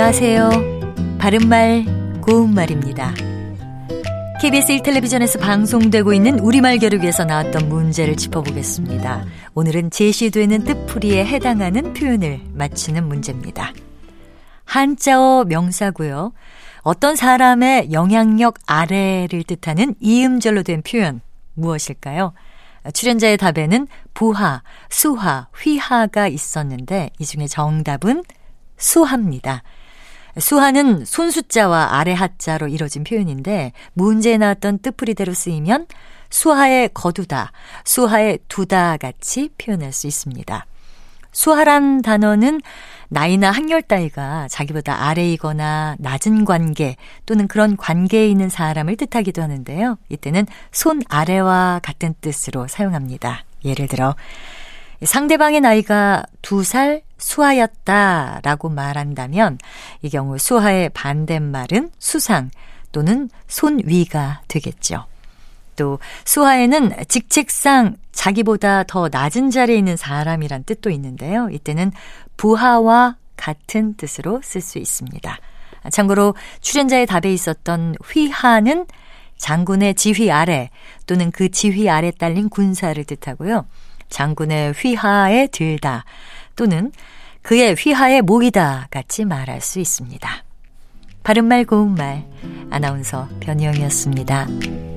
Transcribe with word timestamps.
안녕하세요. 0.00 0.50
바른말, 1.18 1.84
고운말입니다. 2.20 3.12
KBS 4.40 4.76
1텔레비전에서 4.76 5.40
방송되고 5.40 6.12
있는 6.12 6.38
우리말 6.38 6.78
겨루기에서 6.78 7.24
나왔던 7.24 7.68
문제를 7.68 8.16
짚어보겠습니다. 8.16 9.24
오늘은 9.54 9.90
제시되는 9.90 10.62
뜻풀이에 10.62 11.26
해당하는 11.26 11.94
표현을 11.94 12.42
맞추는 12.52 13.08
문제입니다. 13.08 13.72
한자어 14.64 15.46
명사고요. 15.46 16.32
어떤 16.82 17.16
사람의 17.16 17.90
영향력 17.90 18.54
아래를 18.66 19.42
뜻하는 19.42 19.96
이음절로 19.98 20.62
된 20.62 20.80
표현 20.82 21.20
무엇일까요? 21.54 22.34
출연자의 22.94 23.36
답에는 23.36 23.88
부하, 24.14 24.62
수하, 24.90 25.48
휘하가 25.60 26.28
있었는데 26.28 27.10
이 27.18 27.24
중에 27.24 27.48
정답은 27.48 28.22
수하입니다. 28.76 29.64
수하는 30.38 31.04
손숫자와 31.04 31.96
아래 31.96 32.12
하자로 32.12 32.68
이뤄진 32.68 33.04
표현인데 33.04 33.72
문제에 33.92 34.38
나왔던 34.38 34.78
뜻풀이대로 34.80 35.34
쓰이면 35.34 35.86
수하에 36.30 36.88
거두다, 36.88 37.52
수하에 37.84 38.38
두다 38.48 38.96
같이 38.98 39.50
표현할 39.58 39.92
수 39.92 40.06
있습니다. 40.06 40.66
수하란 41.32 42.02
단어는 42.02 42.60
나이나 43.08 43.50
학렬 43.50 43.80
따위가 43.82 44.48
자기보다 44.48 45.06
아래이거나 45.06 45.96
낮은 45.98 46.44
관계 46.44 46.96
또는 47.26 47.48
그런 47.48 47.76
관계에 47.76 48.28
있는 48.28 48.48
사람을 48.48 48.96
뜻하기도 48.96 49.42
하는데요. 49.42 49.98
이때는 50.08 50.46
손 50.72 51.00
아래와 51.08 51.80
같은 51.82 52.14
뜻으로 52.20 52.66
사용합니다. 52.68 53.44
예를 53.64 53.88
들어 53.88 54.14
상대방의 55.02 55.60
나이가 55.60 56.24
두살 56.42 57.02
수하였다 57.18 58.40
라고 58.42 58.68
말한다면 58.68 59.58
이 60.02 60.08
경우 60.08 60.38
수하의 60.38 60.90
반대말은 60.90 61.90
수상 61.98 62.50
또는 62.92 63.28
손위가 63.46 64.40
되겠죠. 64.48 65.04
또 65.76 65.98
수하에는 66.24 66.92
직책상 67.08 67.96
자기보다 68.12 68.82
더 68.84 69.08
낮은 69.10 69.50
자리에 69.50 69.76
있는 69.76 69.96
사람이란 69.96 70.64
뜻도 70.64 70.90
있는데요. 70.90 71.48
이때는 71.50 71.92
부하와 72.36 73.16
같은 73.36 73.94
뜻으로 73.94 74.40
쓸 74.42 74.60
수 74.60 74.78
있습니다. 74.78 75.38
참고로 75.90 76.34
출연자의 76.60 77.06
답에 77.06 77.32
있었던 77.32 77.94
휘하는 78.04 78.86
장군의 79.36 79.94
지휘 79.94 80.32
아래 80.32 80.70
또는 81.06 81.30
그 81.30 81.48
지휘 81.48 81.88
아래 81.88 82.10
딸린 82.10 82.48
군사를 82.48 83.02
뜻하고요. 83.04 83.66
장군의 84.10 84.72
휘하에 84.72 85.46
들다 85.48 86.04
또는 86.58 86.90
그의 87.42 87.76
휘하에 87.78 88.20
모이다 88.20 88.88
같이 88.90 89.24
말할 89.24 89.60
수 89.60 89.78
있습니다. 89.78 90.28
바른말 91.22 91.64
고운말 91.64 92.24
아나운서 92.70 93.28
변희영이었습니다. 93.40 94.87